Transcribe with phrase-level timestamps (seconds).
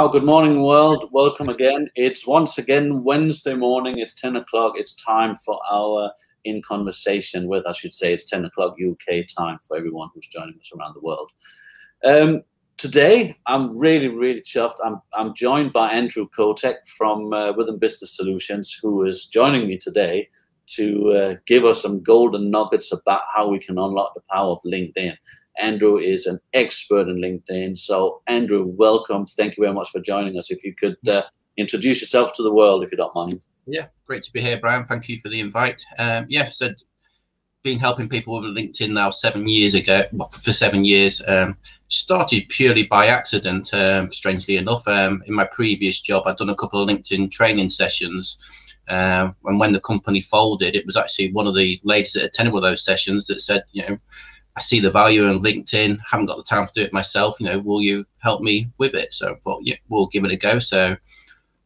[0.00, 1.10] Wow, good morning, world.
[1.12, 1.90] Welcome again.
[1.94, 3.98] It's once again Wednesday morning.
[3.98, 4.72] It's 10 o'clock.
[4.78, 6.10] It's time for our
[6.44, 10.58] In Conversation with, I should say, it's 10 o'clock UK time for everyone who's joining
[10.58, 11.30] us around the world.
[12.02, 12.40] Um,
[12.78, 14.76] today, I'm really, really chuffed.
[14.82, 19.76] I'm, I'm joined by Andrew Kotek from uh, Within Business Solutions, who is joining me
[19.76, 20.30] today
[20.76, 24.62] to uh, give us some golden nuggets about how we can unlock the power of
[24.64, 25.14] LinkedIn.
[25.60, 27.76] Andrew is an expert in LinkedIn.
[27.78, 29.26] So, Andrew, welcome.
[29.26, 30.50] Thank you very much for joining us.
[30.50, 31.22] If you could uh,
[31.56, 33.44] introduce yourself to the world, if you don't mind.
[33.66, 34.84] Yeah, great to be here, Brian.
[34.84, 35.84] Thank you for the invite.
[35.98, 36.70] Um, yeah, so
[37.62, 41.22] been helping people with LinkedIn now seven years ago, well, for seven years.
[41.26, 44.86] Um, started purely by accident, um, strangely enough.
[44.88, 48.38] Um, in my previous job, I'd done a couple of LinkedIn training sessions.
[48.88, 52.54] Uh, and when the company folded, it was actually one of the ladies that attended
[52.54, 53.98] one of those sessions that said, you know,
[54.56, 57.36] I see the value in LinkedIn, haven't got the time to do it myself.
[57.38, 59.12] You know, will you help me with it?
[59.12, 60.58] So I thought, yeah, we'll give it a go.
[60.58, 60.96] So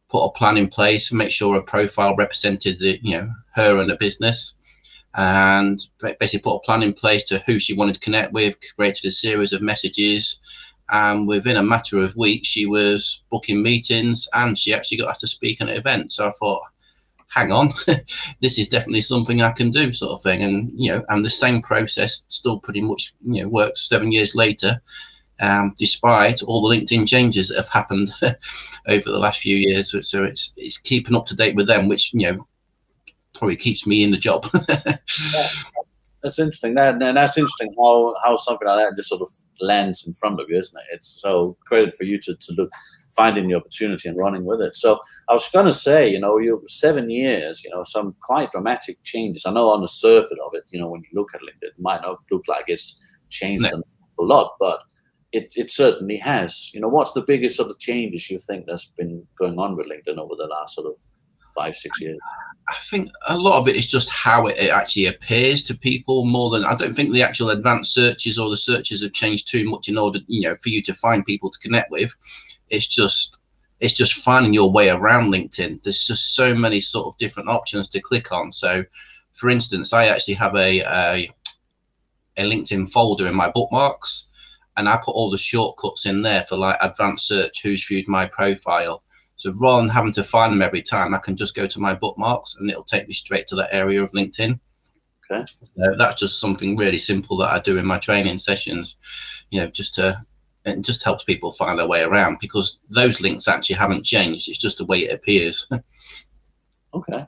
[0.09, 3.89] put a plan in place, make sure a profile represented the, you know, her and
[3.89, 4.55] the business,
[5.15, 5.81] and
[6.19, 9.11] basically put a plan in place to who she wanted to connect with, created a
[9.11, 10.39] series of messages.
[10.89, 15.21] And within a matter of weeks, she was booking meetings and she actually got asked
[15.21, 16.13] to speak at an event.
[16.13, 16.61] So I thought,
[17.27, 17.69] hang on,
[18.41, 20.43] this is definitely something I can do, sort of thing.
[20.43, 24.35] And you know, and the same process still pretty much you know works seven years
[24.35, 24.81] later,
[25.39, 28.11] um, despite all the LinkedIn changes that have happened
[28.87, 29.91] over the last few years.
[29.91, 32.47] So, so it's it's keeping up to date with them, which you know
[33.33, 34.47] probably keeps me in the job.
[34.69, 34.97] yeah,
[36.25, 36.73] that's interesting.
[36.73, 39.29] That and that's interesting how how something like that just sort of
[39.61, 40.95] lands in front of you, isn't it?
[40.95, 42.71] It's so credit for you to to look
[43.15, 44.75] finding the opportunity and running with it.
[44.75, 44.99] So
[45.29, 48.97] I was going to say, you know, you seven years, you know, some quite dramatic
[49.03, 49.45] changes.
[49.45, 51.73] I know on the surface of it, you know, when you look at LinkedIn, it
[51.79, 52.99] might not look like it's
[53.29, 53.83] changed no.
[54.19, 54.79] a lot, but
[55.31, 56.71] it, it certainly has.
[56.73, 59.87] You know, what's the biggest sort of changes you think that's been going on with
[59.87, 60.97] LinkedIn over the last sort of
[61.55, 62.19] five, six years?
[62.67, 66.49] I think a lot of it is just how it, actually appears to people more
[66.49, 69.87] than I don't think the actual advanced searches or the searches have changed too much
[69.87, 72.11] in order, you know, for you to find people to connect with.
[72.69, 73.39] It's just
[73.79, 75.83] it's just finding your way around LinkedIn.
[75.83, 78.51] There's just so many sort of different options to click on.
[78.51, 78.83] So,
[79.33, 81.29] for instance, I actually have a, a,
[82.37, 84.27] a LinkedIn folder in my bookmarks,
[84.77, 88.25] and I put all the shortcuts in there for like advanced search, who's viewed my
[88.25, 89.03] profile.
[89.45, 91.93] So rather than having to find them every time, I can just go to my
[91.93, 94.59] bookmarks and it'll take me straight to that area of LinkedIn.
[95.31, 95.45] Okay.
[95.61, 98.97] So that's just something really simple that I do in my training sessions,
[99.51, 100.19] you know, just to
[100.65, 104.49] it just helps people find their way around because those links actually haven't changed.
[104.49, 105.67] It's just the way it appears.
[106.95, 107.27] okay,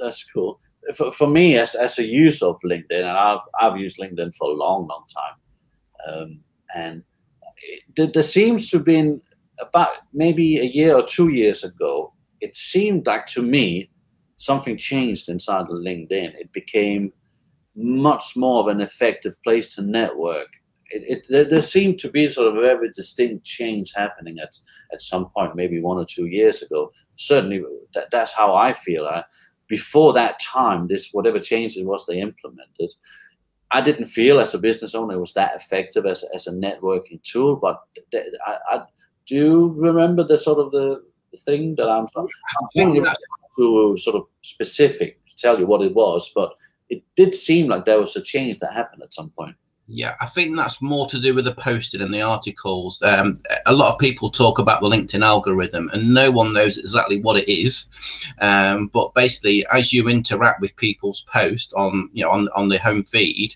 [0.00, 0.60] that's cool.
[0.94, 4.48] For, for me, as, as a user of LinkedIn, and I've I've used LinkedIn for
[4.52, 6.40] a long, long time, um,
[6.72, 7.02] and
[7.96, 9.20] it, there seems to have been
[9.60, 12.12] about maybe a year or two years ago.
[12.40, 13.90] It seemed like to me
[14.36, 16.34] something changed inside of LinkedIn.
[16.34, 17.12] It became
[17.74, 20.48] much more of an effective place to network
[20.90, 24.56] it, it there, there, seemed to be sort of a very distinct change happening at
[24.92, 26.92] at some point, maybe one or two years ago.
[27.16, 27.62] Certainly,
[27.94, 29.06] that, that's how I feel.
[29.06, 29.24] I,
[29.68, 32.92] before that time, this whatever changes was they implemented,
[33.70, 37.22] I didn't feel as a business owner it was that effective as, as a networking
[37.22, 37.56] tool.
[37.56, 37.80] But
[38.14, 38.84] I, I
[39.28, 42.28] do you remember the sort of the, the thing that I'm, I'm
[42.74, 43.06] thinking
[43.58, 46.54] to sort of specific to tell you what it was, but
[46.88, 49.54] it did seem like there was a change that happened at some point.
[49.90, 53.00] Yeah, I think that's more to do with the posting and the articles.
[53.02, 57.22] Um, a lot of people talk about the LinkedIn algorithm, and no one knows exactly
[57.22, 57.88] what it is.
[58.38, 62.78] Um, but basically, as you interact with people's posts on, you know, on on the
[62.78, 63.54] home feed,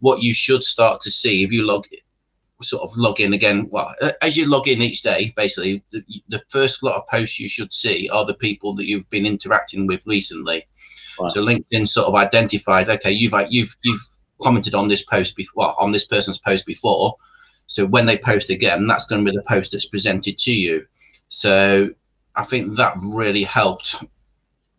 [0.00, 1.84] what you should start to see if you log
[2.62, 3.92] sort of log in again well
[4.22, 7.72] as you log in each day basically the, the first lot of posts you should
[7.72, 10.66] see are the people that you've been interacting with recently
[11.28, 14.00] so linkedin sort of identified okay you've you've you've
[14.42, 17.16] commented on this post before, on this person's post before.
[17.66, 20.86] So when they post again, that's going to be the post that's presented to you.
[21.28, 21.90] So
[22.34, 24.04] I think that really helped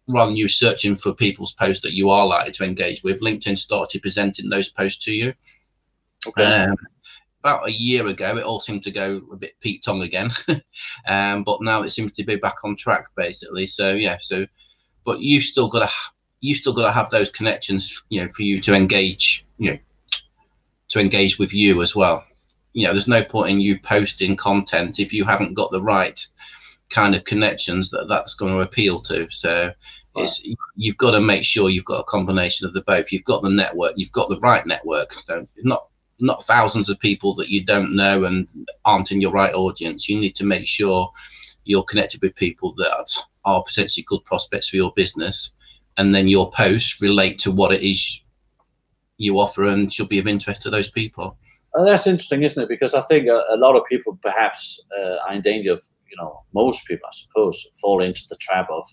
[0.08, 3.22] rather than you searching for people's posts that you are likely to engage with.
[3.22, 5.34] LinkedIn started presenting those posts to you.
[6.28, 6.44] Okay.
[6.44, 6.76] Um,
[7.40, 10.32] about a year ago, it all seemed to go a bit Pete Tong again,
[11.08, 13.68] um, but now it seems to be back on track basically.
[13.68, 14.46] So yeah, so
[15.06, 15.94] but you've still got to
[16.42, 19.78] you still got to have those connections, you know, for you to engage, you know,
[20.90, 22.24] to engage with you as well.
[22.74, 26.20] You know, there's no point in you posting content if you haven't got the right
[26.90, 29.30] kind of connections that that's going to appeal to.
[29.32, 29.72] So
[30.16, 33.12] it's you've got to make sure you've got a combination of the both.
[33.12, 35.14] You've got the network, you've got the right network.
[35.14, 35.88] So it's not
[36.20, 38.48] not thousands of people that you don't know and
[38.86, 40.10] aren't in your right audience.
[40.10, 41.12] You need to make sure
[41.64, 43.12] you're connected with people that
[43.46, 45.54] are potentially good prospects for your business,
[45.98, 48.22] and then your posts relate to what it is
[49.18, 51.38] you offer and should be of interest to those people.
[51.74, 52.70] And that's interesting, isn't it?
[52.70, 56.16] Because I think a, a lot of people perhaps uh, are in danger of, you
[56.18, 58.84] know, most people, I suppose, fall into the trap of,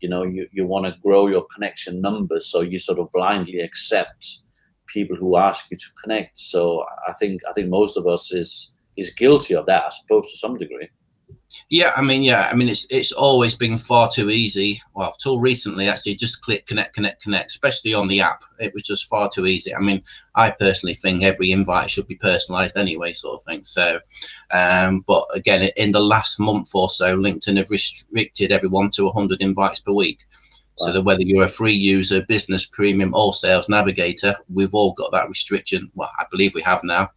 [0.00, 3.60] you know, you, you want to grow your connection numbers, so you sort of blindly
[3.60, 4.42] accept
[4.92, 6.38] people who ask you to connect.
[6.38, 10.30] So I think I think most of us is is guilty of that, I suppose,
[10.30, 10.88] to some degree.
[11.68, 14.80] Yeah, I mean, yeah, I mean, it's it's always been far too easy.
[14.94, 17.50] Well, till recently, actually, just click connect, connect, connect.
[17.50, 19.74] Especially on the app, it was just far too easy.
[19.74, 20.02] I mean,
[20.36, 23.64] I personally think every invite should be personalised anyway, sort of thing.
[23.64, 24.00] So,
[24.52, 29.40] um, but again, in the last month or so, LinkedIn have restricted everyone to 100
[29.40, 30.20] invites per week.
[30.80, 35.12] So that whether you're a free user, business, premium, or sales navigator, we've all got
[35.12, 35.90] that restriction.
[35.94, 37.10] Well, I believe we have now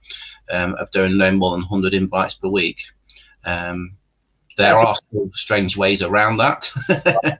[0.51, 2.81] um, of doing no more than 100 invites per week.
[3.45, 3.95] Um,
[4.57, 6.69] there That's are strange ways around that.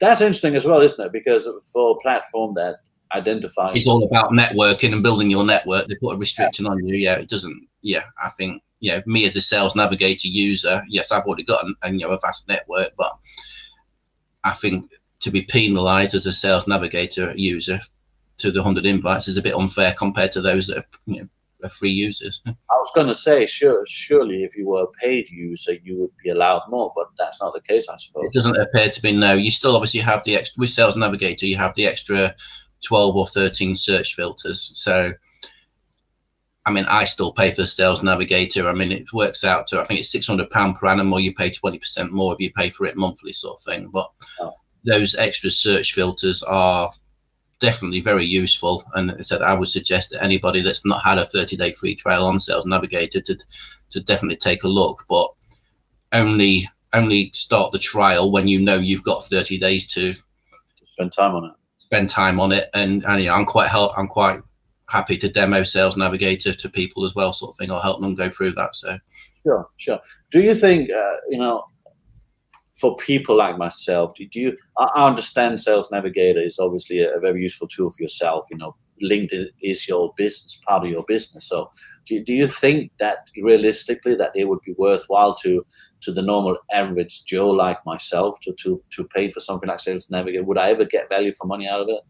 [0.00, 1.12] That's interesting as well, isn't it?
[1.12, 2.76] Because for a platform that
[3.12, 6.70] identifies it's all about networking and building your network, they put a restriction yeah.
[6.70, 6.94] on you.
[6.94, 7.68] Yeah, it doesn't.
[7.82, 11.98] Yeah, I think yeah, me as a sales navigator user, yes, I've already got an,
[11.98, 13.12] you know a vast network, but
[14.44, 17.80] I think to be penalised as a sales navigator user
[18.38, 21.28] to the 100 invites is a bit unfair compared to those that are, you know,
[21.68, 22.40] free users.
[22.46, 26.10] I was going to say, sure, surely if you were a paid user, you would
[26.22, 28.26] be allowed more, but that's not the case, I suppose.
[28.26, 29.34] It doesn't appear to be no.
[29.34, 31.46] You still obviously have the extra with Sales Navigator.
[31.46, 32.34] You have the extra
[32.86, 34.70] twelve or thirteen search filters.
[34.74, 35.12] So,
[36.68, 38.68] I mean, I still pay for the Sales Navigator.
[38.68, 41.18] I mean, it works out to I think it's six hundred pound per annum, or
[41.18, 43.88] you pay twenty percent more if you pay for it monthly, sort of thing.
[43.90, 44.10] But
[44.40, 44.52] oh.
[44.84, 46.92] those extra search filters are
[47.58, 48.84] definitely very useful.
[48.94, 51.94] And I said I would suggest that anybody that's not had a 30 day free
[51.94, 53.38] trial on Sales Navigator to
[53.92, 55.30] to definitely take a look, but
[56.12, 61.12] only only start the trial when you know you've got 30 days to, to spend
[61.12, 61.52] time on it.
[61.78, 63.92] Spend time on it, and, and yeah, I'm quite help.
[63.96, 64.40] I'm quite
[64.88, 68.14] happy to demo Sales Navigator to people as well, sort of thing, or help them
[68.14, 68.74] go through that.
[68.74, 68.98] So.
[69.42, 70.00] Sure, sure.
[70.30, 71.64] Do you think uh, you know
[72.78, 74.56] for people like myself, do, you?
[74.78, 78.46] I understand Sales Navigator is obviously a, a, very useful tool for yourself.
[78.50, 81.48] You know, LinkedIn is your business, part of your business.
[81.48, 81.70] So,
[82.06, 85.66] do, do you think that realistically that it would be worthwhile to
[86.00, 90.10] to the normal average Joe like myself to to to pay for something like Sales
[90.10, 90.44] Navigator?
[90.44, 92.00] Would I ever get value for money out of it?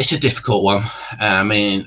[0.00, 0.82] It's a difficult one.
[1.20, 1.86] Uh, I mean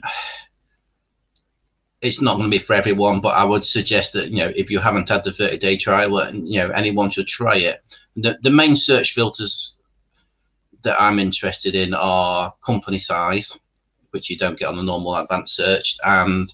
[2.00, 4.70] it's not going to be for everyone, but I would suggest that you know if
[4.70, 7.82] you haven't had the 30 day trial, you know anyone should try it.
[8.16, 9.80] The the main search filters
[10.84, 13.58] that I'm interested in are company size,
[14.12, 16.54] which you don't get on the normal advanced search, and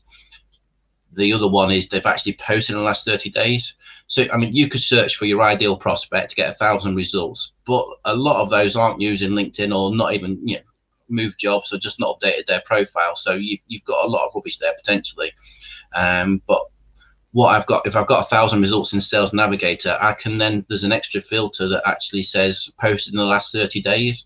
[1.11, 3.73] the other one is they've actually posted in the last 30 days.
[4.07, 7.51] So I mean, you could search for your ideal prospect to get a thousand results,
[7.65, 10.61] but a lot of those aren't using LinkedIn or not even you know
[11.09, 13.15] moved jobs or just not updated their profile.
[13.15, 15.31] So you, have got a lot of rubbish there potentially.
[15.95, 16.61] Um, but
[17.31, 20.65] what I've got, if I've got a thousand results in Sales Navigator, I can then,
[20.67, 24.25] there's an extra filter that actually says posted in the last 30 days.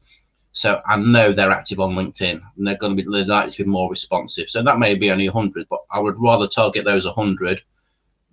[0.53, 3.63] So I know they're active on LinkedIn and they're going to be they're likely to
[3.63, 4.49] be more responsive.
[4.49, 7.61] So that may be only 100, but I would rather target those 100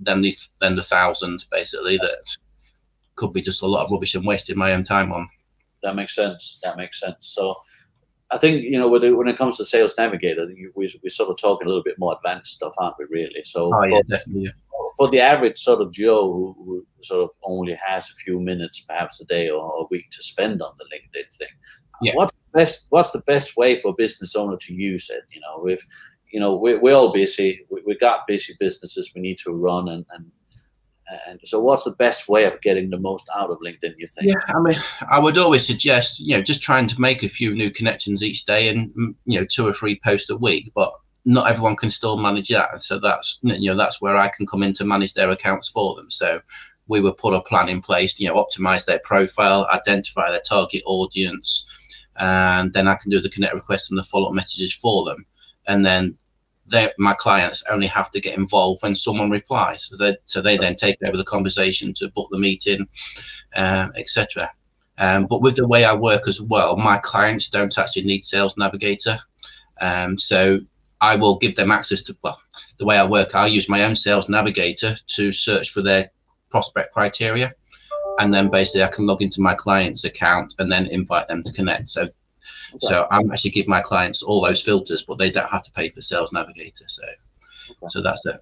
[0.01, 2.37] than the than the thousand basically that
[3.17, 5.29] could be just a lot of rubbish and wasting my own time on.
[5.83, 6.61] That makes sense.
[6.63, 7.27] That makes sense.
[7.27, 7.55] So
[8.33, 10.47] I think you know when it, when it comes to Sales Navigator,
[10.77, 13.07] we we sort of talking a little bit more advanced stuff, aren't we?
[13.11, 13.43] Really.
[13.45, 14.53] So oh, yeah, definitely.
[14.97, 18.81] for the average sort of Joe who, who, sort of only has a few minutes,
[18.81, 21.49] perhaps a day or a week to spend on the LinkedIn thing,
[22.03, 22.13] yeah.
[22.15, 25.25] what's the best What's the best way for a business owner to use it?
[25.33, 25.83] You know, with
[26.31, 27.67] you know we're, we're all busy.
[27.71, 30.31] We, we got busy businesses we need to run and, and
[31.27, 33.95] and so, what's the best way of getting the most out of LinkedIn?
[33.97, 34.29] You think?
[34.29, 34.77] Yeah, I mean,
[35.11, 38.45] I would always suggest you know just trying to make a few new connections each
[38.47, 40.73] day, and mm, you know two or three posts a week.
[40.75, 40.91] But
[41.25, 44.63] not everyone can still manage that, so that's you know that's where I can come
[44.63, 46.11] in to manage their accounts for them.
[46.11, 46.41] So
[46.89, 50.83] we would put a plan in place, you know, optimize their profile, identify their target
[50.87, 51.67] audience,
[52.19, 55.25] and then I can do the connect requests and the follow up messages for them.
[55.67, 56.19] And then
[56.71, 59.91] they, my clients only have to get involved when someone replies.
[59.91, 62.87] So they, so they then take over the conversation to book the meeting,
[63.57, 64.51] um, etc.
[64.99, 68.57] Um, but with the way I work as well, my clients don't actually need Sales
[68.57, 69.19] Navigator.
[69.81, 70.61] Um, so
[71.01, 72.39] I will give them access to, well,
[72.79, 76.11] the way I work, I'll use my own Sales Navigator to search for their
[76.51, 77.55] prospect criteria.
[78.19, 81.53] And then basically I can log into my client's account and then invite them to
[81.53, 81.89] connect.
[81.89, 82.09] So
[82.71, 82.79] Okay.
[82.81, 85.91] So I'm actually giving my clients all those filters, but they don't have to pay
[85.91, 86.85] for Sales Navigator.
[86.87, 87.03] So,
[87.71, 87.87] okay.
[87.89, 88.41] so that's a,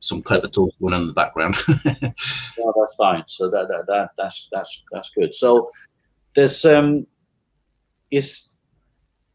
[0.00, 1.56] some clever tools going on in the background.
[1.84, 3.22] yeah, that's fine.
[3.26, 5.32] So that, that that that's that's that's good.
[5.32, 5.70] So
[6.34, 7.06] there's um
[8.10, 8.48] is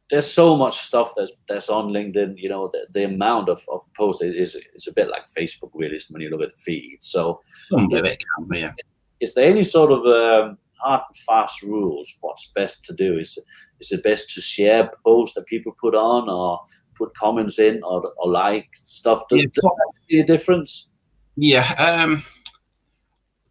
[0.09, 2.37] there's so much stuff that's that's on LinkedIn.
[2.37, 5.99] You know, the, the amount of, of posts is is a bit like Facebook, really,
[6.09, 6.97] when you look at the feed.
[7.01, 8.59] So, some of it can be.
[8.59, 8.73] Yeah.
[9.19, 12.17] Is there any sort of um, hard and fast rules?
[12.21, 13.19] What's best to do?
[13.19, 13.37] Is
[13.79, 16.59] is it best to share posts that people put on, or
[16.95, 19.23] put comments in, or, or like stuff?
[19.29, 20.91] Does, yeah, does that make a difference?
[21.35, 21.67] Yeah.
[21.77, 22.23] Um,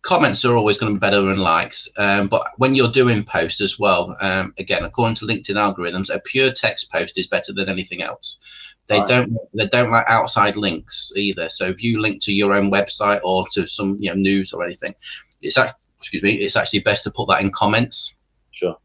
[0.06, 1.88] comments are always going to be better than likes.
[1.99, 6.21] Um, but when you're doing posts as well, um, again, according to LinkedIn algorithms, a
[6.21, 8.38] pure text post is better than anything else.
[8.88, 9.09] They right.
[9.09, 11.49] don't they don't like outside links either.
[11.49, 14.62] So if you link to your own website or to some you know news or
[14.64, 14.95] anything,
[15.42, 18.15] it's actually, excuse me, it's actually best to put that in comments.
[18.53, 18.77] Sure.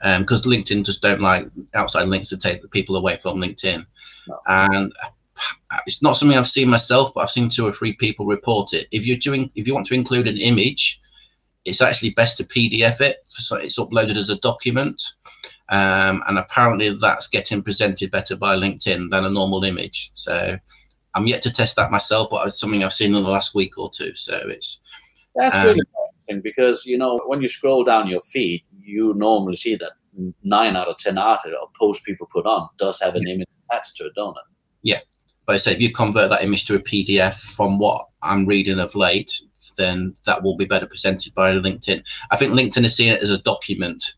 [0.00, 3.84] Because um, LinkedIn just don't like outside links to take the people away from LinkedIn,
[4.28, 4.40] no.
[4.46, 4.92] and
[5.86, 8.86] it's not something I've seen myself, but I've seen two or three people report it.
[8.92, 11.00] If you're doing, if you want to include an image,
[11.64, 13.24] it's actually best to PDF it.
[13.28, 15.02] So it's uploaded as a document,
[15.68, 20.10] um, and apparently that's getting presented better by LinkedIn than a normal image.
[20.14, 20.56] So
[21.16, 23.78] I'm yet to test that myself, but it's something I've seen in the last week
[23.78, 24.14] or two.
[24.14, 24.80] So it's
[25.34, 25.82] that's um, really
[26.40, 29.92] because you know when you scroll down your feed, you normally see that
[30.42, 33.96] nine out of ten articles or posts people put on does have an image attached
[33.96, 34.44] to it, don't it?
[34.82, 35.00] Yeah,
[35.46, 38.78] but I say if you convert that image to a PDF from what I'm reading
[38.78, 39.32] of late,
[39.76, 42.02] then that will be better presented by LinkedIn.
[42.30, 44.14] I think LinkedIn is seeing it as a document.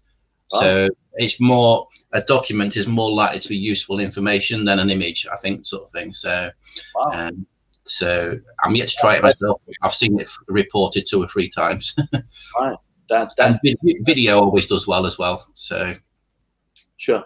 [0.53, 0.61] Wow.
[0.61, 5.27] So it's more a document is more likely to be useful information than an image,
[5.31, 6.13] I think, sort of thing.
[6.13, 6.51] So,
[6.95, 7.11] wow.
[7.13, 7.47] um,
[7.85, 9.61] so I'm yet to try it myself.
[9.83, 11.95] I've seen it reported two or three times.
[12.61, 12.77] right.
[13.11, 13.61] That, that
[14.07, 15.45] video always does well as well.
[15.55, 15.95] So,
[16.97, 17.25] sure.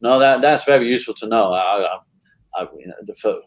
[0.00, 1.52] No, that that's very useful to know.
[1.52, 1.98] I, I,
[2.56, 3.42] I, you know, the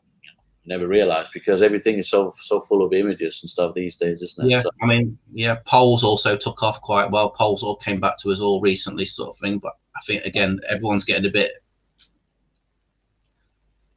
[0.66, 4.46] never realized because everything is so so full of images and stuff these days, isn't
[4.46, 4.52] it?
[4.52, 4.70] Yeah, so.
[4.82, 7.32] I mean, yeah, polls also took off quite well.
[7.32, 9.60] Polls all came back to us all recently, sort of thing.
[9.60, 11.52] But I think again, everyone's getting a bit.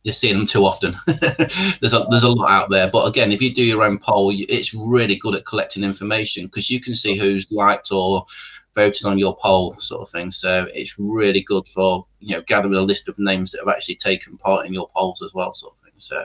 [0.05, 0.97] You're seeing them too often.
[1.07, 4.33] there's a there's a lot out there, but again, if you do your own poll,
[4.35, 8.25] it's really good at collecting information because you can see who's liked or
[8.75, 10.31] voted on your poll sort of thing.
[10.31, 13.97] So it's really good for you know gathering a list of names that have actually
[13.97, 15.95] taken part in your polls as well, sort of thing.
[15.99, 16.23] So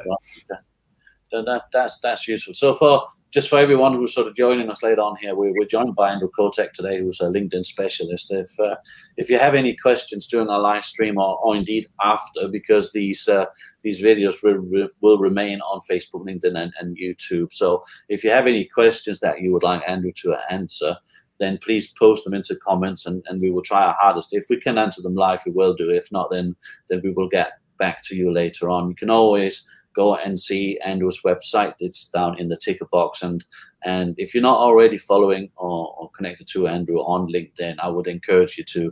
[0.50, 2.54] that, that that's that's useful.
[2.54, 5.66] So for just for everyone who's sort of joining us later on here, we, we're
[5.66, 8.32] joined by Andrew Kotek today, who's a LinkedIn specialist.
[8.32, 8.76] If uh,
[9.18, 13.28] if you have any questions during our live stream or, or indeed after, because these
[13.28, 13.46] uh,
[13.84, 17.54] these videos will, will remain on Facebook, LinkedIn, and, and YouTube.
[17.54, 20.96] So if you have any questions that you would like Andrew to answer,
[21.40, 24.34] then please post them into comments and, and we will try our hardest.
[24.34, 25.92] If we can answer them live, we will do.
[25.92, 26.56] If not, then
[26.90, 28.90] then we will get back to you later on.
[28.90, 29.68] You can always
[30.00, 31.74] go and see Andrew's website.
[31.80, 33.22] It's down in the ticker box.
[33.22, 33.44] And
[33.84, 38.08] and if you're not already following or, or connected to Andrew on LinkedIn, I would
[38.08, 38.84] encourage you to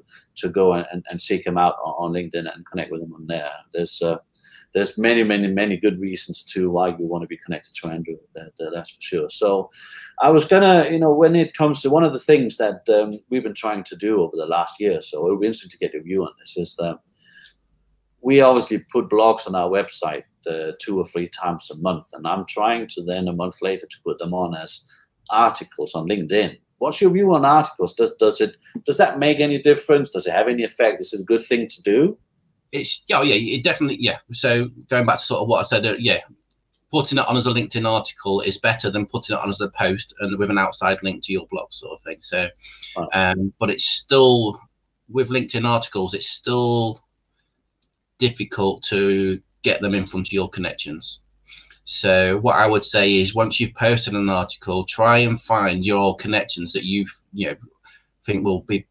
[0.41, 3.51] to go and, and seek him out on, LinkedIn and connect with him on there.
[3.73, 4.17] There's uh,
[4.73, 8.17] there's many, many, many good reasons to why you want to be connected to Andrew.
[8.35, 9.29] That, that's for sure.
[9.29, 9.69] So,
[10.21, 13.11] I was gonna, you know, when it comes to one of the things that um,
[13.29, 15.93] we've been trying to do over the last year, so it'll be interesting to get
[15.93, 16.57] your view on this.
[16.57, 16.97] Is that
[18.21, 22.27] we obviously put blogs on our website uh, two or three times a month, and
[22.27, 24.85] I'm trying to then a month later to put them on as
[25.29, 26.57] articles on LinkedIn.
[26.79, 27.93] What's your view on articles?
[27.93, 30.09] Does does it does that make any difference?
[30.09, 31.01] Does it have any effect?
[31.01, 32.17] Is it a good thing to do?
[32.71, 34.17] it's oh yeah, it definitely yeah.
[34.31, 36.19] So going back to sort of what I said, uh, yeah,
[36.91, 39.69] putting it on as a LinkedIn article is better than putting it on as a
[39.69, 42.17] post and with an outside link to your blog sort of thing.
[42.19, 42.47] So,
[43.13, 44.59] um, but it's still
[45.09, 46.99] with LinkedIn articles, it's still
[48.17, 51.19] difficult to get them in front of your connections.
[51.83, 56.17] So what I would say is once you've posted an article, try and find your
[56.17, 57.55] connections that you you know
[58.25, 58.85] think will be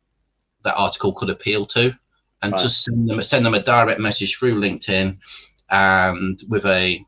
[0.65, 1.95] that article could appeal to
[2.43, 2.63] and right.
[2.63, 5.19] just send them send them a direct message through LinkedIn
[5.71, 7.05] and with a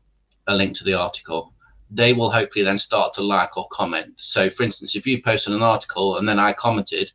[0.47, 1.53] a link to the article.
[1.91, 4.13] They will hopefully then start to like or comment.
[4.17, 7.11] So, for instance, if you posted an article and then I commented,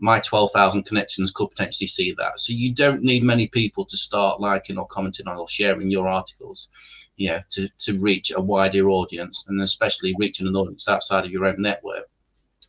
[0.00, 2.40] my 12,000 connections could potentially see that.
[2.40, 6.08] So you don't need many people to start liking or commenting on or sharing your
[6.08, 6.68] articles,
[7.16, 11.30] you know, to, to reach a wider audience and especially reaching an audience outside of
[11.30, 12.08] your own network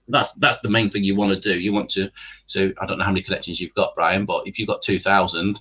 [0.07, 1.59] that's that's the main thing you want to do.
[1.59, 2.11] You want to.
[2.45, 4.99] So I don't know how many connections you've got, Brian, but if you've got two
[4.99, 5.59] thousand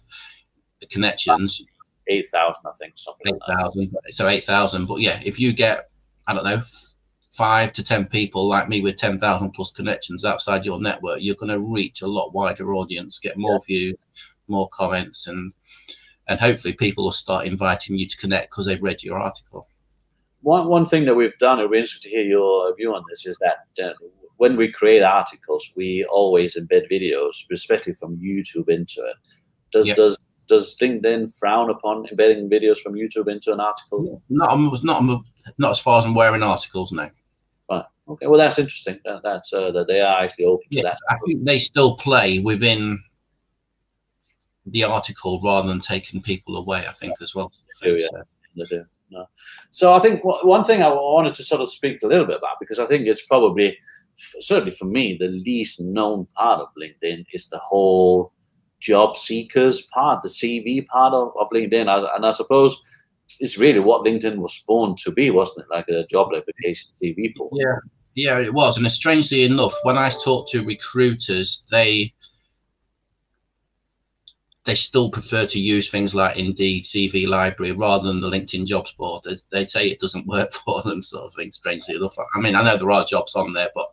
[0.90, 1.62] connections,
[2.08, 3.34] eight thousand, I think, something.
[3.34, 3.96] Eight thousand.
[4.08, 4.86] so eight thousand.
[4.86, 5.90] But yeah, if you get,
[6.26, 6.60] I don't know,
[7.36, 11.50] five to ten people like me with 10,000 plus connections outside your network, you're going
[11.50, 13.66] to reach a lot wider audience, get more yeah.
[13.66, 13.96] views,
[14.48, 15.52] more comments, and
[16.28, 19.68] and hopefully people will start inviting you to connect because they've read your article.
[20.42, 23.02] One one thing that we've done, it would be interesting to hear your view on
[23.10, 23.92] this, is that uh,
[24.36, 29.16] when we create articles, we always embed videos, especially from YouTube into it.
[29.72, 29.94] Does yeah.
[29.94, 34.22] does does LinkedIn frown upon embedding videos from YouTube into an article?
[34.28, 35.02] Not not
[35.58, 37.10] not as far as I'm wearing articles now.
[38.08, 38.26] Okay.
[38.26, 38.98] Well, that's interesting.
[39.04, 40.98] That, that's uh, that they are actually open yeah, to that.
[41.10, 43.02] I think they still play within
[44.66, 46.84] the article rather than taking people away.
[46.86, 47.52] I think as well.
[47.82, 48.22] They do, yeah.
[48.56, 48.84] They do.
[49.10, 49.26] No.
[49.70, 52.56] So I think one thing I wanted to sort of speak a little bit about
[52.60, 53.78] because I think it's probably
[54.16, 58.32] certainly for me the least known part of LinkedIn is the whole
[58.80, 61.88] job seekers part, the CV part of, of LinkedIn.
[62.14, 62.80] And I suppose
[63.40, 65.74] it's really what LinkedIn was born to be, wasn't it?
[65.74, 67.58] Like a job application CV portal.
[67.60, 67.78] Yeah,
[68.14, 68.78] yeah, it was.
[68.78, 72.14] And strangely enough, when I talk to recruiters, they
[74.64, 78.92] they still prefer to use things like Indeed, CV Library, rather than the LinkedIn jobs
[78.92, 79.22] board.
[79.24, 81.50] They, they say it doesn't work for them, sort of thing.
[81.50, 83.86] Strangely enough, I mean, I know there are jobs on there, but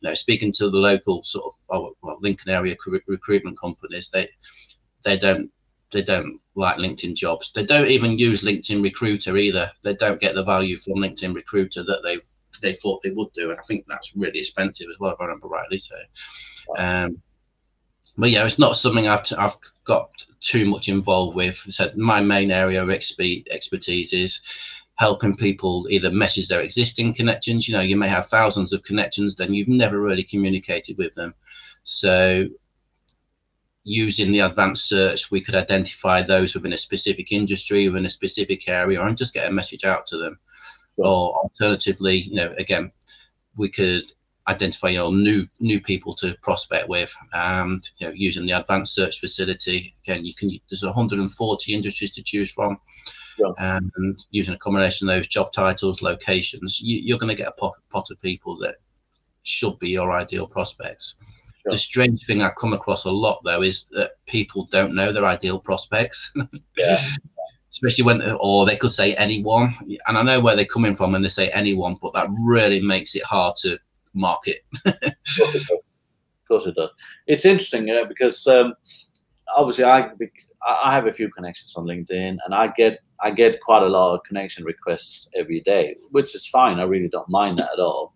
[0.00, 4.28] you know, speaking to the local sort of oh, well, Lincoln area recruitment companies, they
[5.04, 5.52] they don't
[5.92, 7.52] they don't like LinkedIn jobs.
[7.54, 9.70] They don't even use LinkedIn Recruiter either.
[9.82, 12.18] They don't get the value from LinkedIn Recruiter that they
[12.60, 15.24] they thought they would do, and I think that's really expensive as well, if I
[15.24, 15.78] remember rightly.
[15.78, 15.96] So,
[16.78, 17.22] um,
[18.16, 20.10] but yeah, it's not something I've t- I've got
[20.40, 21.56] too much involved with.
[21.56, 24.40] So my main area of expe- expertise is
[24.94, 27.68] helping people either message their existing connections.
[27.68, 31.34] You know, you may have thousands of connections, then you've never really communicated with them.
[31.84, 32.48] So
[33.84, 38.68] using the advanced search, we could identify those within a specific industry, within a specific
[38.68, 40.38] area, and just get a message out to them.
[40.98, 42.90] Or alternatively, you know, again,
[43.56, 44.02] we could
[44.48, 48.94] identify you know, new new people to prospect with, and you know, using the advanced
[48.94, 49.94] search facility.
[50.04, 52.78] Again, you can there's 140 industries to choose from.
[53.38, 53.52] Yeah.
[53.58, 57.52] and using a combination of those job titles, locations, you, are going to get a
[57.52, 58.76] pot, pot of people that
[59.42, 61.16] should be your ideal prospects.
[61.62, 61.72] Sure.
[61.72, 65.26] The strange thing I come across a lot though is that people don't know their
[65.26, 66.32] ideal prospects.
[66.78, 67.04] Yeah.
[67.70, 69.74] Especially when, or they could say anyone,
[70.06, 73.14] and I know where they're coming from when they say anyone, but that really makes
[73.14, 73.78] it hard to
[74.14, 74.58] market.
[74.86, 74.94] of,
[75.36, 76.90] course of course it does.
[77.26, 78.74] It's interesting, you know, because um,
[79.56, 80.10] obviously I
[80.66, 84.14] I have a few connections on LinkedIn, and I get I get quite a lot
[84.14, 86.78] of connection requests every day, which is fine.
[86.78, 88.14] I really don't mind that at all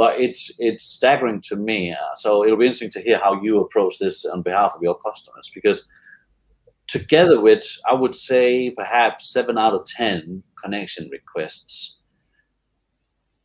[0.00, 1.92] but it's it's staggering to me.
[1.92, 4.96] Uh, so it'll be interesting to hear how you approach this on behalf of your
[4.96, 5.86] customers, because
[6.90, 12.00] together with I would say perhaps seven out of ten connection requests.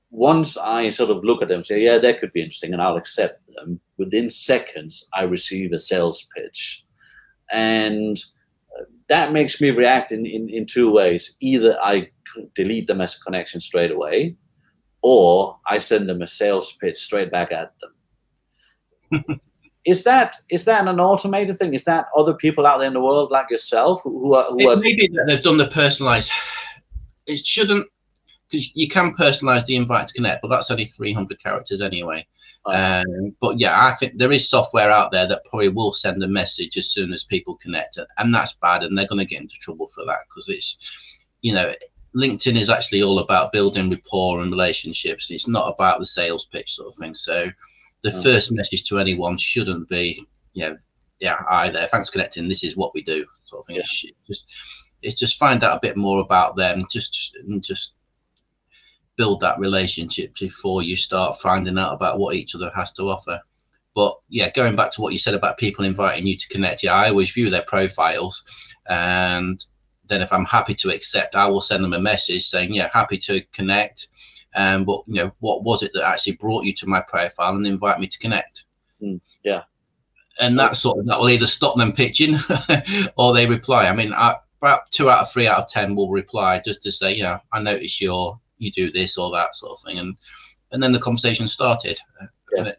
[0.09, 2.95] Once I sort of look at them, say, yeah, that could be interesting, and I'll
[2.95, 3.81] accept them.
[3.97, 6.85] Within seconds, I receive a sales pitch,
[7.51, 8.17] and
[8.79, 11.35] uh, that makes me react in, in, in two ways.
[11.41, 12.09] Either I
[12.55, 14.37] delete them as a connection straight away,
[15.01, 19.25] or I send them a sales pitch straight back at them.
[19.85, 21.73] is that is that an automated thing?
[21.73, 24.77] Is that other people out there in the world like yourself who are who are
[24.77, 26.31] maybe they've done the personalized?
[27.27, 27.87] It shouldn't
[28.49, 32.25] because you can personalize the invite to connect, but that's only 300 characters anyway.
[32.65, 36.27] Um, but yeah, I think there is software out there that probably will send a
[36.27, 39.55] message as soon as people connect, and that's bad, and they're going to get into
[39.59, 40.79] trouble for that because it's,
[41.41, 41.71] you know,
[42.15, 45.29] LinkedIn is actually all about building rapport and relationships.
[45.29, 47.13] It's not about the sales pitch sort of thing.
[47.13, 47.49] So
[48.05, 48.23] the okay.
[48.23, 50.77] first message to anyone shouldn't be, you know,
[51.19, 52.47] yeah, hi there, thanks for connecting.
[52.47, 53.77] This is what we do, sort of thing.
[53.77, 53.81] Yeah.
[53.81, 54.55] It's just,
[55.01, 56.83] it's just find out a bit more about them.
[56.91, 57.95] Just, just
[59.15, 63.41] build that relationship before you start finding out about what each other has to offer.
[63.95, 66.93] But yeah, going back to what you said about people inviting you to connect, yeah,
[66.93, 68.43] I always view their profiles
[68.87, 69.65] and
[70.07, 73.17] then if I'm happy to accept, I will send them a message saying, yeah, happy
[73.19, 74.09] to connect.
[74.55, 77.67] Um, but you know, what was it that actually brought you to my profile and
[77.67, 78.63] invite me to connect?
[79.01, 79.63] Mm, yeah.
[80.39, 82.35] And that sort of that will either stop them pitching
[83.17, 83.87] or they reply.
[83.87, 86.91] I mean, I, about two out of three out of ten will reply just to
[86.91, 90.17] say, yeah, I notice you're you do this or that sort of thing, and
[90.71, 91.99] and then the conversation started.
[92.55, 92.71] Yeah.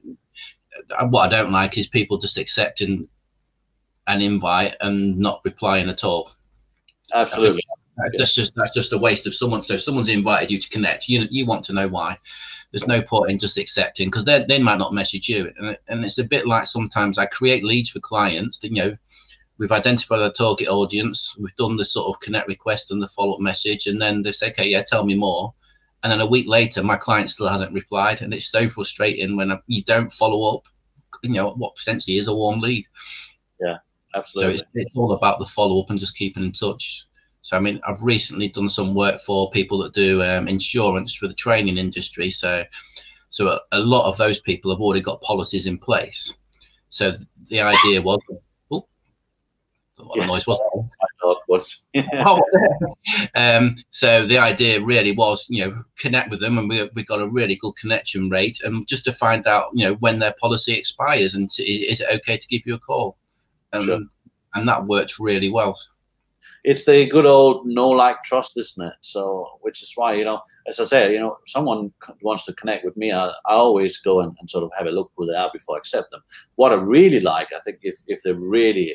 [0.98, 3.08] Uh, what I don't like is people just accepting
[4.06, 6.30] an invite and not replying at all.
[7.14, 7.64] Absolutely.
[8.18, 9.62] That's just that's just a waste of someone.
[9.62, 12.18] So if someone's invited you to connect, you you want to know why.
[12.70, 16.04] There's no point in just accepting because they they might not message you, and and
[16.04, 18.58] it's a bit like sometimes I create leads for clients.
[18.58, 18.96] That, you know,
[19.58, 23.34] we've identified a target audience, we've done the sort of connect request and the follow
[23.34, 25.54] up message, and then they say, okay, yeah, tell me more,
[26.06, 29.50] and then a week later my client still hasn't replied and it's so frustrating when
[29.50, 30.64] um, you don't follow up
[31.24, 32.84] you know what potentially is a warm lead
[33.60, 33.78] yeah
[34.14, 37.06] absolutely so it's, it's all about the follow up and just keeping in touch
[37.46, 41.28] so i mean i've recently done some work for people that do um, insurance for
[41.28, 42.64] the training industry so
[43.30, 46.36] so a, a, lot of those people have already got policies in place
[46.88, 47.12] so
[47.50, 48.18] the idea was
[48.72, 48.86] oh,
[49.96, 50.26] what yeah.
[50.26, 50.60] noise was
[51.48, 51.86] was.
[52.14, 52.42] Oh,
[53.34, 57.20] um, so the idea really was, you know, connect with them, and we we got
[57.20, 60.74] a really good connection rate, and just to find out, you know, when their policy
[60.74, 63.16] expires, and to, is it okay to give you a call,
[63.72, 64.00] um, sure.
[64.54, 65.78] and that worked really well.
[66.64, 68.94] It's the good old no like trust, isn't it?
[69.00, 72.84] So, which is why you know, as I say, you know, someone wants to connect
[72.84, 75.36] with me, I, I always go and, and sort of have a look who they
[75.36, 76.22] are before I accept them.
[76.56, 78.94] What I really like, I think, if if they're really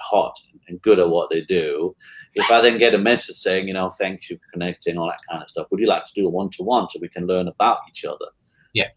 [0.00, 0.36] hot
[0.68, 1.94] and good at what they do,
[2.34, 5.20] if I then get a message saying, you know, thanks you for connecting, all that
[5.28, 7.26] kind of stuff, would you like to do a one to one so we can
[7.26, 8.26] learn about each other?
[8.72, 8.88] Yeah.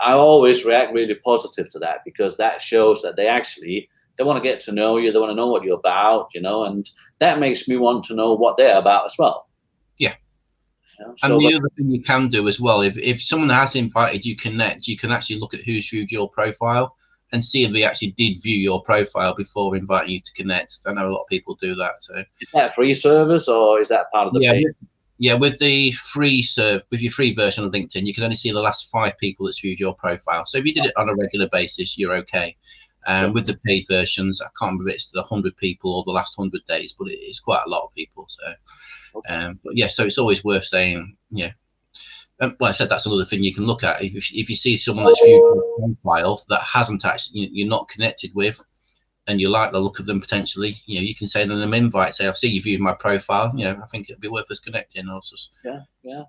[0.00, 4.42] I always react really positive to that because that shows that they actually they want
[4.42, 6.88] to get to know you, they want to know what you're about, you know, and
[7.18, 9.48] that makes me want to know what they're about as well.
[9.98, 10.14] Yeah.
[11.16, 14.24] so and the other thing you can do as well, if, if someone has invited
[14.24, 16.94] you connect, you can actually look at who's viewed your profile
[17.32, 20.78] and see if they actually did view your profile before inviting you to connect.
[20.86, 21.94] I know a lot of people do that.
[22.00, 24.60] So is that free service or is that part of the yeah?
[25.18, 28.50] Yeah, with the free serve with your free version of LinkedIn, you can only see
[28.50, 30.44] the last five people that's viewed your profile.
[30.46, 32.56] So if you did it on a regular basis, you're okay.
[33.06, 33.32] Um.
[33.32, 36.36] With the paid versions, I can't remember if it's the hundred people or the last
[36.36, 38.26] hundred days, but it's quite a lot of people.
[38.28, 38.52] So,
[39.16, 39.34] okay.
[39.34, 41.52] um, but yeah, so it's always worth saying, yeah,
[42.40, 44.02] um, well, I said that's another thing you can look at.
[44.02, 48.32] If, if you see someone that's viewed your profile that hasn't actually, you're not connected
[48.34, 48.60] with,
[49.28, 51.74] and you like the look of them potentially, you know, you can send them an
[51.74, 52.14] invite.
[52.14, 53.52] Say, I've seen you viewed my profile.
[53.54, 55.08] You know, I think it'd be worth us connecting.
[55.08, 56.22] Or just yeah, yeah.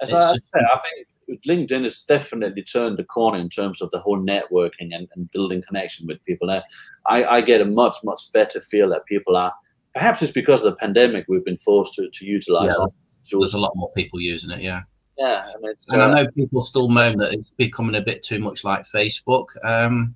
[0.00, 1.06] As I, just, I think
[1.46, 5.62] LinkedIn has definitely turned the corner in terms of the whole networking and, and building
[5.66, 6.48] connection with people.
[6.48, 6.62] Now,
[7.06, 9.52] I, I get a much much better feel that people are.
[9.94, 12.72] Perhaps it's because of the pandemic we've been forced to, to utilize.
[12.78, 14.60] Yeah, there's a lot more people using it.
[14.60, 14.82] Yeah.
[15.18, 18.40] Yeah, and, and uh, I know people still moan that it's becoming a bit too
[18.40, 19.48] much like Facebook.
[19.62, 20.14] Um,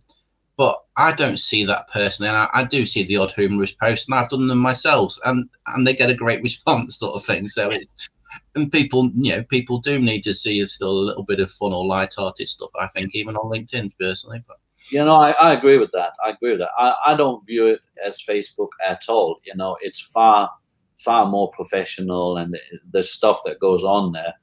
[0.56, 2.30] but I don't see that personally.
[2.30, 5.48] And I, I, do see the odd humorous post, and I've done them myself, and
[5.66, 7.46] and they get a great response, sort of thing.
[7.46, 8.08] So it's
[8.56, 11.50] and people, you know, people do need to see it's still a little bit of
[11.50, 12.70] fun or light-hearted stuff.
[12.78, 14.56] I think even on LinkedIn personally, but.
[14.90, 16.12] You know, I, I agree with that.
[16.24, 16.70] I agree with that.
[16.78, 19.40] I, I don't view it as Facebook at all.
[19.44, 20.48] You know, it's far,
[20.96, 22.56] far more professional, and
[22.92, 24.34] the stuff that goes on there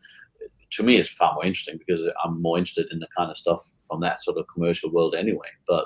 [0.71, 3.61] to me, is far more interesting because I'm more interested in the kind of stuff
[3.87, 5.47] from that sort of commercial world anyway.
[5.67, 5.85] But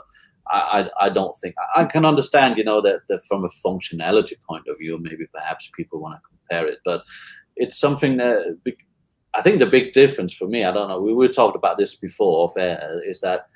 [0.49, 4.35] I, I, I don't think I can understand, you know, that, that from a functionality
[4.47, 7.03] point of view, maybe perhaps people want to compare it, but
[7.57, 8.57] it's something that
[9.35, 11.95] I think the big difference for me, I don't know, we, we talked about this
[11.95, 13.47] before, off air, is that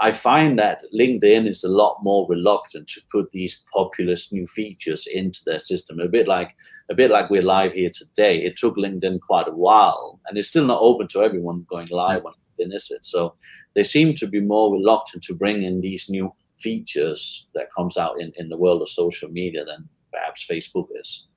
[0.00, 5.06] I find that LinkedIn is a lot more reluctant to put these populous new features
[5.06, 6.00] into their system.
[6.00, 6.54] A bit like
[6.90, 8.42] a bit like we're live here today.
[8.42, 12.24] It took LinkedIn quite a while, and it's still not open to everyone going live
[12.24, 13.04] on LinkedIn, is it?
[13.04, 13.34] So
[13.74, 18.20] they seem to be more reluctant to bring in these new features that comes out
[18.20, 21.28] in, in the world of social media than perhaps Facebook is.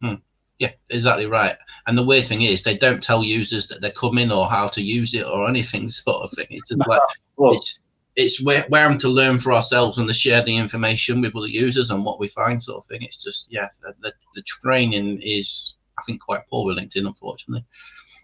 [0.00, 0.14] Hmm.
[0.58, 1.56] Yeah, exactly right.
[1.86, 4.82] And the weird thing is, they don't tell users that they're coming or how to
[4.82, 6.46] use it or anything sort of thing.
[6.50, 7.00] It's just like
[7.36, 7.80] well, it's
[8.14, 11.46] it's where we're having to learn for ourselves and to share the information with other
[11.46, 13.02] users and what we find, sort of thing.
[13.02, 17.64] It's just yeah, the, the, the training is I think quite poor with LinkedIn, unfortunately.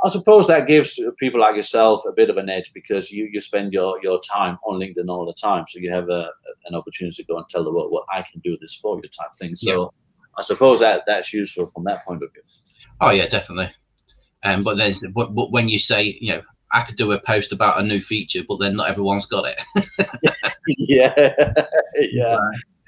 [0.05, 3.41] I suppose that gives people like yourself a bit of an edge because you, you
[3.41, 5.65] spend your, your time on LinkedIn all the time.
[5.67, 6.31] So you have a,
[6.67, 9.03] an opportunity to go and tell the world, well, I can do this for you
[9.09, 9.57] type thing.
[9.57, 9.89] So yeah.
[10.39, 12.43] I suppose that that's useful from that point of view.
[13.01, 13.71] Oh yeah, definitely.
[14.45, 17.53] Um, but there's but, but when you say you know I could do a post
[17.53, 20.37] about a new feature, but then not everyone's got it.
[20.67, 21.15] yeah,
[21.97, 22.37] yeah.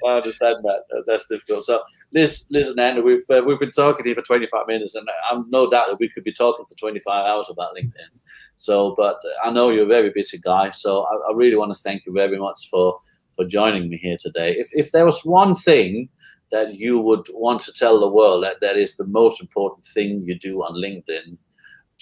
[0.03, 1.03] I understand that.
[1.05, 1.63] That's difficult.
[1.63, 1.83] So,
[2.13, 5.45] Liz, Liz and Andrew, we've uh, we've been talking here for 25 minutes, and I'm
[5.49, 8.19] no doubt that we could be talking for 25 hours about LinkedIn.
[8.55, 11.79] So, but I know you're a very busy guy, so I, I really want to
[11.79, 12.99] thank you very much for
[13.35, 14.55] for joining me here today.
[14.57, 16.09] If if there was one thing
[16.51, 20.21] that you would want to tell the world that that is the most important thing
[20.21, 21.37] you do on LinkedIn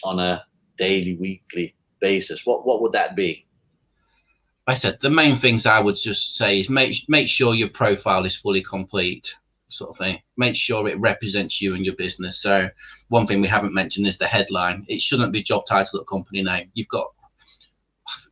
[0.03, 0.43] on a
[0.77, 3.45] daily, weekly basis, what what would that be?
[4.67, 8.25] I said the main things I would just say is make make sure your profile
[8.25, 9.35] is fully complete,
[9.67, 10.19] sort of thing.
[10.37, 12.41] Make sure it represents you and your business.
[12.41, 12.69] So
[13.09, 14.85] one thing we haven't mentioned is the headline.
[14.87, 16.71] It shouldn't be job title or company name.
[16.73, 17.07] You've got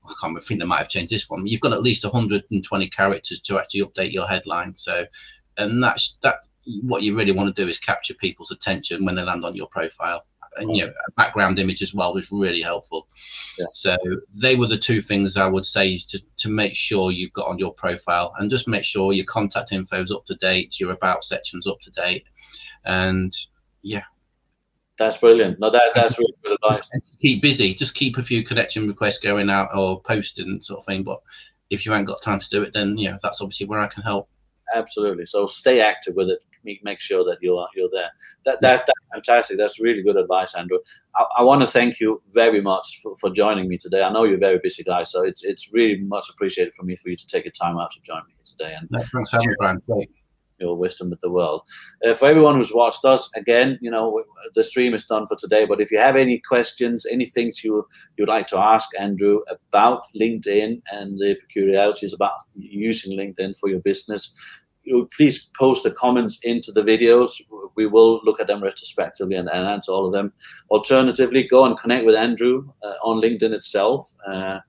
[0.06, 1.46] I can't I think they might have changed this one.
[1.46, 4.76] You've got at least 120 characters to actually update your headline.
[4.78, 5.06] So
[5.58, 6.38] and that's that
[6.84, 9.68] what you really want to do is capture people's attention when they land on your
[9.68, 10.26] profile
[10.58, 13.08] and you know, a background image as well was really helpful.
[13.58, 13.66] Yeah.
[13.74, 13.98] So
[14.42, 17.60] they were the two things I would say to, to make sure you've got on
[17.60, 21.24] your profile and just make sure your contact info is up to date, your about
[21.24, 22.26] section's up to date.
[22.86, 23.36] And
[23.82, 24.04] yeah.
[24.98, 25.60] That's brilliant.
[25.60, 26.90] No, that that's really good advice.
[27.20, 27.76] Keep busy.
[27.76, 31.04] Just keep a few connection requests going out or posting sort of thing.
[31.04, 31.22] But
[31.70, 33.88] if you haven't got time to do it, then you know that's obviously where I
[33.88, 34.28] can help
[34.76, 35.26] absolutely.
[35.26, 36.44] So stay active with it.
[36.84, 38.10] Make sure that you're you're there.
[38.46, 39.58] That, that that's fantastic.
[39.58, 40.80] That's really good advice, Andrew.
[41.16, 44.04] I, I want to thank you very much for, for joining me today.
[44.04, 46.98] I know you're a very busy guy, so it's it's really much appreciated for me
[46.98, 48.76] for you to take your time out to join me today.
[48.78, 49.82] And thanks for having me, Brian.
[50.60, 51.62] Your wisdom with the world.
[52.04, 54.24] Uh, for everyone who's watched us, again, you know,
[54.56, 55.66] the stream is done for today.
[55.66, 60.04] But if you have any questions, any things you you'd like to ask Andrew about
[60.20, 64.36] LinkedIn and the peculiarities about using LinkedIn for your business,
[65.16, 67.30] please post the comments into the videos.
[67.76, 70.34] We will look at them retrospectively and, and answer all of them.
[70.72, 74.16] Alternatively, go and connect with Andrew uh, on LinkedIn itself.
[74.28, 74.60] Uh,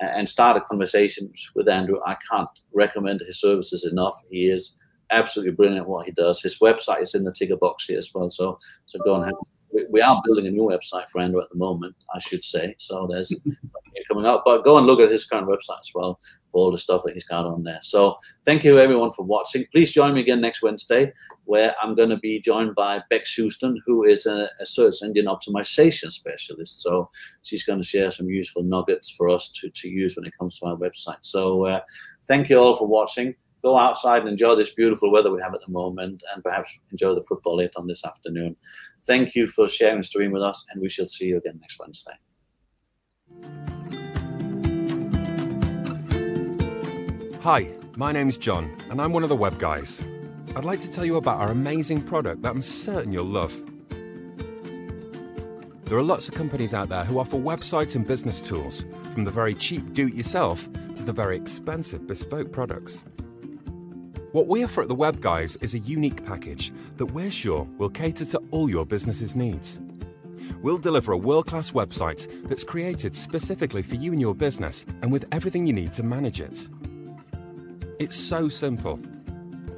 [0.00, 2.00] and start a conversation with Andrew.
[2.04, 4.20] I can't recommend his services enough.
[4.28, 4.78] He is
[5.10, 6.40] absolutely brilliant at what he does.
[6.40, 8.30] His website is in the ticker box here as well.
[8.30, 9.34] So so go and have.
[9.72, 12.76] We, we are building a new website for Andrew at the moment, I should say.
[12.78, 13.34] So there's
[14.08, 16.78] coming up, but go and look at his current website as well for all the
[16.78, 17.80] stuff that he's got on there.
[17.82, 19.64] So thank you everyone for watching.
[19.72, 21.12] Please join me again next Wednesday,
[21.44, 25.26] where I'm going to be joined by Bex Houston, who is a, a search engine
[25.26, 26.82] optimization specialist.
[26.82, 27.10] So
[27.42, 30.58] she's going to share some useful nuggets for us to, to use when it comes
[30.60, 31.18] to our website.
[31.22, 31.80] So uh,
[32.26, 33.34] thank you all for watching
[33.64, 37.14] go outside and enjoy this beautiful weather we have at the moment and perhaps enjoy
[37.14, 38.54] the football later on this afternoon.
[39.06, 41.78] Thank you for sharing the stream with us, and we shall see you again next
[41.80, 42.12] Wednesday.
[47.42, 50.04] Hi, my name's John, and I'm one of the web guys.
[50.54, 53.58] I'd like to tell you about our amazing product that I'm certain you'll love.
[55.86, 59.30] There are lots of companies out there who offer website and business tools, from the
[59.30, 63.04] very cheap do it yourself to the very expensive bespoke products.
[64.34, 67.88] What we offer at the Web Guys is a unique package that we're sure will
[67.88, 69.80] cater to all your business's needs.
[70.60, 75.12] We'll deliver a world class website that's created specifically for you and your business and
[75.12, 76.68] with everything you need to manage it.
[78.00, 78.98] It's so simple.